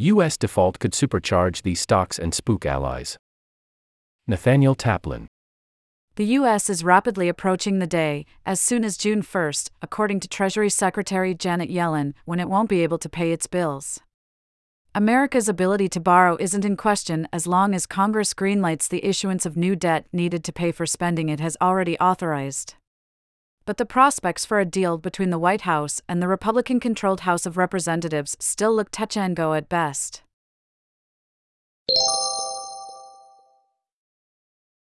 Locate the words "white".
25.38-25.62